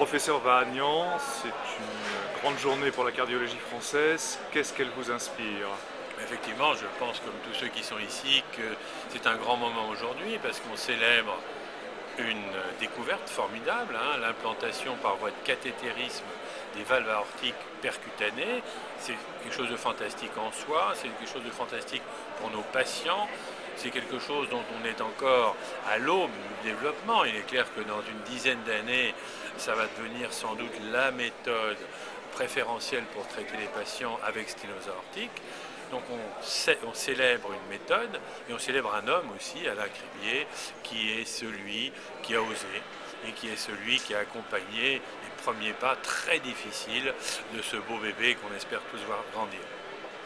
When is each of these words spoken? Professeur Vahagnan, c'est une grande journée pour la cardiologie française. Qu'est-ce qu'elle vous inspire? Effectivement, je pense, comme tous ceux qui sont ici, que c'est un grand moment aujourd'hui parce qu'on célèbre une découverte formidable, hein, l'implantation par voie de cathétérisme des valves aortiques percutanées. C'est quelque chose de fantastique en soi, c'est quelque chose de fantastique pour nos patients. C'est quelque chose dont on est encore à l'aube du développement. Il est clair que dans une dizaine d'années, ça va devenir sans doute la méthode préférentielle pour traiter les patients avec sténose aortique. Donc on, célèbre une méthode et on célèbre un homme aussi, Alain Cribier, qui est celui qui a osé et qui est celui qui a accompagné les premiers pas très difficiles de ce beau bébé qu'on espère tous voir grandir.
Professeur 0.00 0.40
Vahagnan, 0.40 1.18
c'est 1.18 1.48
une 1.48 2.40
grande 2.40 2.58
journée 2.58 2.90
pour 2.90 3.04
la 3.04 3.12
cardiologie 3.12 3.58
française. 3.68 4.38
Qu'est-ce 4.50 4.72
qu'elle 4.72 4.88
vous 4.96 5.10
inspire? 5.10 5.68
Effectivement, 6.22 6.72
je 6.72 6.86
pense, 6.98 7.20
comme 7.20 7.34
tous 7.44 7.52
ceux 7.52 7.66
qui 7.66 7.84
sont 7.84 7.98
ici, 7.98 8.42
que 8.56 8.62
c'est 9.10 9.26
un 9.26 9.36
grand 9.36 9.58
moment 9.58 9.90
aujourd'hui 9.90 10.38
parce 10.42 10.58
qu'on 10.60 10.74
célèbre 10.74 11.36
une 12.16 12.50
découverte 12.80 13.28
formidable, 13.28 13.94
hein, 13.94 14.16
l'implantation 14.22 14.96
par 15.02 15.16
voie 15.16 15.28
de 15.28 15.46
cathétérisme 15.46 16.24
des 16.74 16.82
valves 16.82 17.10
aortiques 17.10 17.54
percutanées. 17.82 18.62
C'est 18.98 19.12
quelque 19.42 19.54
chose 19.54 19.68
de 19.68 19.76
fantastique 19.76 20.32
en 20.38 20.50
soi, 20.50 20.94
c'est 20.94 21.08
quelque 21.08 21.30
chose 21.30 21.44
de 21.44 21.50
fantastique 21.50 22.02
pour 22.40 22.50
nos 22.50 22.62
patients. 22.72 23.28
C'est 23.82 23.88
quelque 23.88 24.18
chose 24.18 24.46
dont 24.50 24.62
on 24.78 24.84
est 24.86 25.00
encore 25.00 25.56
à 25.88 25.96
l'aube 25.96 26.28
du 26.30 26.68
développement. 26.68 27.24
Il 27.24 27.34
est 27.34 27.46
clair 27.46 27.64
que 27.74 27.80
dans 27.80 28.02
une 28.02 28.20
dizaine 28.30 28.62
d'années, 28.64 29.14
ça 29.56 29.74
va 29.74 29.86
devenir 29.96 30.34
sans 30.34 30.54
doute 30.54 30.74
la 30.92 31.10
méthode 31.12 31.78
préférentielle 32.32 33.04
pour 33.14 33.26
traiter 33.26 33.56
les 33.58 33.68
patients 33.68 34.18
avec 34.22 34.50
sténose 34.50 34.86
aortique. 34.86 35.30
Donc 35.90 36.02
on, 36.10 36.92
célèbre 36.92 37.52
une 37.54 37.70
méthode 37.70 38.20
et 38.50 38.52
on 38.52 38.58
célèbre 38.58 38.94
un 38.94 39.08
homme 39.08 39.30
aussi, 39.34 39.66
Alain 39.66 39.88
Cribier, 39.88 40.46
qui 40.82 41.12
est 41.12 41.24
celui 41.24 41.90
qui 42.22 42.34
a 42.34 42.42
osé 42.42 42.82
et 43.26 43.32
qui 43.32 43.48
est 43.48 43.56
celui 43.56 43.96
qui 43.96 44.14
a 44.14 44.18
accompagné 44.18 44.92
les 44.92 45.42
premiers 45.42 45.72
pas 45.72 45.96
très 45.96 46.38
difficiles 46.40 47.14
de 47.54 47.62
ce 47.62 47.76
beau 47.76 47.96
bébé 47.96 48.34
qu'on 48.34 48.54
espère 48.54 48.82
tous 48.90 49.00
voir 49.06 49.24
grandir. 49.32 49.60